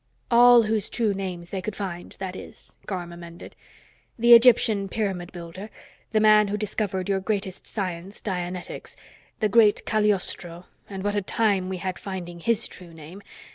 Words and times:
"All 0.31 0.63
whose 0.63 0.89
true 0.89 1.13
names 1.13 1.51
they 1.51 1.61
could 1.61 1.75
find, 1.75 2.15
that 2.17 2.35
is," 2.35 2.79
Garm 2.87 3.13
amended. 3.13 3.55
"The 4.17 4.33
Egyptian 4.33 4.89
pyramid 4.89 5.31
builder, 5.31 5.69
the 6.11 6.19
man 6.19 6.47
who 6.47 6.57
discovered 6.57 7.07
your 7.07 7.19
greatest 7.19 7.67
science, 7.67 8.19
dianetics, 8.19 8.95
the 9.41 9.47
great 9.47 9.85
Cagliostro 9.85 10.65
and 10.89 11.03
what 11.03 11.13
a 11.13 11.21
time 11.21 11.69
we 11.69 11.77
had 11.77 11.99
finding 11.99 12.39
his 12.39 12.67
true 12.67 12.95
name! 12.95 13.21